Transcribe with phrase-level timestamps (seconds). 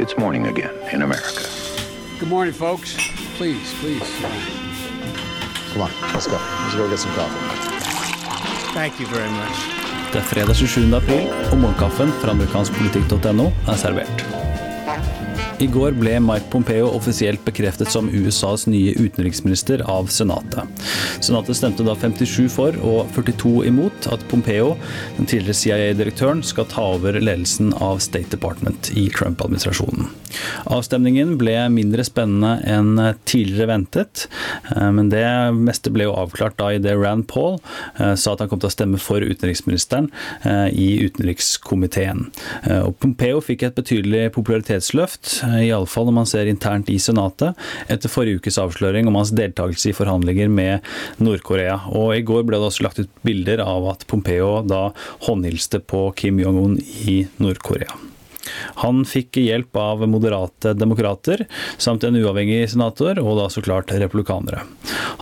[0.00, 1.44] It's morning again in America.
[2.18, 2.96] Good morning, folks.
[3.36, 4.08] Please, please.
[5.72, 6.38] Come on, let's go.
[6.62, 7.36] Let's go get some coffee.
[8.72, 9.56] Thank you very much.
[10.12, 10.96] Det er fredag 27.
[10.96, 14.39] april, og morgenkaffen fra amerikanskpolitikk.no er servert.
[15.60, 20.64] I går ble Mike Pompeo offisielt bekreftet som USAs nye utenriksminister av Senatet.
[21.20, 24.70] Senatet stemte da 57 for og 42 imot at Pompeo,
[25.18, 30.08] den tidligere CIA-direktøren, skal ta over ledelsen av State Department i Trump-administrasjonen.
[30.70, 32.96] Avstemningen ble mindre spennende enn
[33.28, 34.26] tidligere ventet,
[34.72, 35.26] eh, men det
[35.58, 37.58] meste ble jo avklart da i det Rand Paul
[37.98, 40.08] eh, sa at han kom til å stemme for utenriksministeren
[40.40, 42.28] eh, i utenrikskomiteen.
[42.80, 47.58] Og Pompeo fikk et betydelig popularitetsløft iallfall når man ser internt i Senatet,
[47.90, 50.86] etter forrige ukes avsløring om hans deltakelse i forhandlinger med
[51.22, 51.80] Nord-Korea.
[51.94, 54.88] Og I går ble det også lagt ut bilder av at Pompeo da
[55.26, 57.98] håndhilste på Kim Jong-un i Nord-Korea.
[58.82, 61.44] Han fikk hjelp av moderate demokrater,
[61.78, 64.64] samt en uavhengig senator, og da så klart republikanere.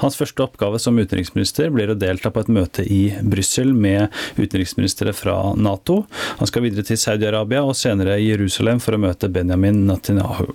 [0.00, 5.14] Hans første oppgave som utenriksminister blir å delta på et møte i Brussel med utenriksministre
[5.16, 6.02] fra Nato.
[6.40, 10.50] Han skal videre til Saudi-Arabia og senere Jerusalem for å møte Benjamin Netanyahu.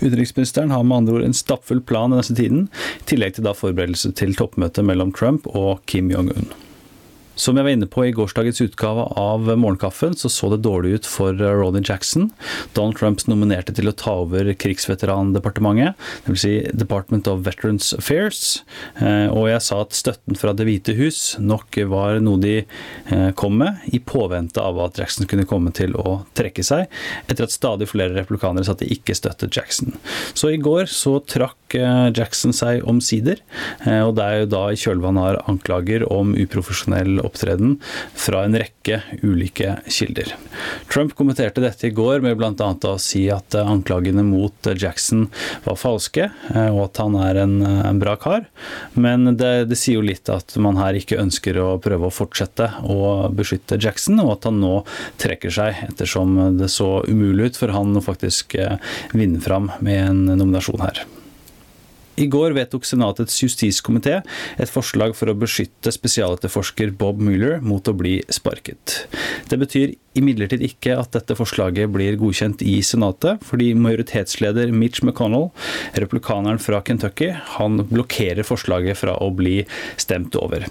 [0.00, 2.66] Utenriksministeren har med andre ord en stappfull plan den neste tiden,
[3.00, 6.50] i tillegg til da forberedelse til toppmøtet mellom Trump og Kim Jong-un.
[7.40, 11.06] Som jeg var inne på i gårsdagens utgave av Morgenkaffen, så så det dårlig ut
[11.08, 12.28] for eh, Ronny Jackson.
[12.76, 15.96] Donald Trumps nominerte til å ta over krigsveterandepartementet,
[16.26, 16.40] dvs.
[16.40, 18.60] Si Department of Veterans Affairs.
[19.00, 23.30] Eh, og jeg sa at støtten fra Det hvite hus nok var noe de eh,
[23.40, 26.90] kom med, i påvente av at Jackson kunne komme til å trekke seg,
[27.26, 29.96] etter at stadig flere replikanere sa at de ikke støttet Jackson.
[30.34, 33.40] Så i går så trakk Jackson seg omsider,
[33.86, 37.76] og det er jo da i kjølvannet har anklager om uprofesjonell opptreden
[38.18, 40.34] fra en rekke ulike kilder.
[40.90, 42.70] Trump kommenterte dette i går med bl.a.
[42.90, 45.28] å si at anklagene mot Jackson
[45.64, 48.46] var falske, eh, og at han er en, en bra kar.
[48.94, 52.70] Men det, det, sier jo litt at man her ikke ønsker å prøve å fortsette
[52.82, 54.74] å beskytte Jackson, og at han nå
[55.22, 58.76] trekker seg, ettersom det så umulig ut for han å faktisk eh,
[59.14, 61.04] vinne fram med en nominasjon her.
[62.20, 64.18] I går vedtok Senatets justiskomité
[64.60, 69.06] et forslag for å beskytte spesialetterforsker Bob Mueller mot å bli sparket.
[69.48, 75.48] Det betyr imidlertid ikke at dette forslaget blir godkjent i Senatet, fordi majoritetsleder Mitch McConnell,
[76.02, 79.62] replikaneren fra Kentucky, han blokkerer forslaget fra å bli
[80.00, 80.68] stemt over.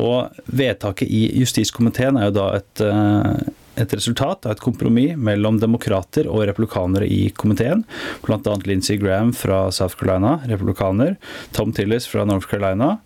[0.00, 5.58] Og vedtaket i justiskomiteen er jo da et eh, et resultat av et kompromiss mellom
[5.62, 7.84] demokrater og republikanere i komiteen,
[8.24, 8.54] bl.a.
[8.68, 11.16] Lindsey Graham fra South Carolina, republikaner,
[11.56, 12.98] Tom Tillis fra North Carolina,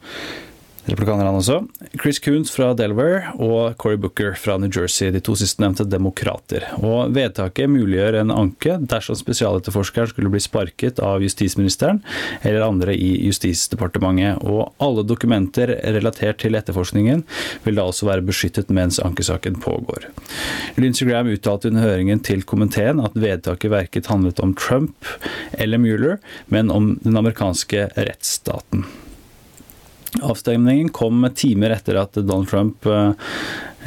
[0.89, 1.59] Republikaner han også.
[2.01, 6.65] Chris Coons fra Delaware og Cory Booker fra New Jersey, de to sistnevnte demokrater.
[6.81, 12.01] Og Vedtaket muliggjør en anke dersom spesialetterforskeren skulle bli sparket av justisministeren
[12.41, 14.41] eller andre i Justisdepartementet.
[14.49, 17.25] Og alle dokumenter relatert til etterforskningen
[17.67, 20.09] vil da også være beskyttet mens ankesaken pågår.
[20.81, 25.13] Lindsey Graham uttalte under høringen til komiteen at vedtaket verket handlet om Trump
[25.53, 26.17] eller Mueller,
[26.49, 28.87] men om den amerikanske rettsstaten.
[30.23, 33.13] Avstemningen kom timer etter at Donald Trump eh,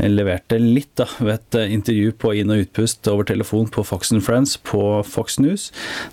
[0.06, 4.14] leverte litt da, ved et eh, intervju på inn- og utpust over telefon på Fox
[4.22, 5.72] Friends på Fox News,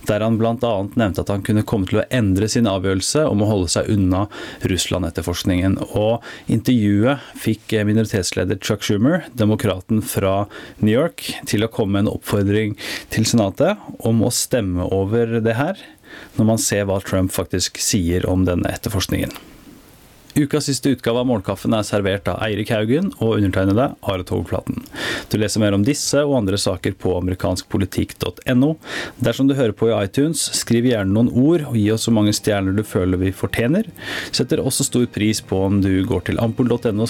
[0.08, 0.54] der han bl.a.
[0.98, 4.24] nevnte at han kunne komme til å endre sin avgjørelse om å holde seg unna
[4.64, 5.76] Russland-etterforskningen.
[5.92, 10.46] Og intervjuet fikk eh, minoritetsleder Chuck Schumer, demokraten fra
[10.80, 12.74] New York, til å komme med en oppfordring
[13.12, 13.76] til Senatet
[14.08, 15.76] om å stemme over det her,
[16.40, 19.36] når man ser hva Trump faktisk sier om denne etterforskningen.
[20.38, 24.84] Ukas siste utgave av Morgenkaffen er servert av Eirik Haugen og undertegnede Are Togflaten.
[25.32, 28.68] Du leser mer om disse og andre saker på amerikanskpolitikk.no.
[29.18, 32.34] Dersom du hører på i iTunes, skriv gjerne noen ord og gi oss så mange
[32.36, 33.88] stjerner du føler vi fortjener.
[34.30, 37.08] Setter også stor pris på om du går til ampol.no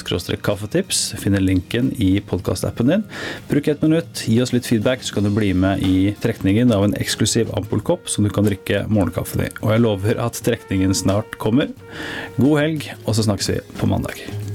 [0.49, 3.05] kaffetips, finner linken i podkastappen din.
[3.53, 6.87] Bruk ett minutt, gi oss litt feedback, så kan du bli med i trekningen av
[6.87, 9.53] en eksklusiv Ampol-kopp som du kan drikke morgenkaffen i.
[9.61, 11.77] Og jeg lover at trekningen snart kommer.
[12.41, 12.91] God helg.
[13.05, 14.48] og så snakkes vi på mandag.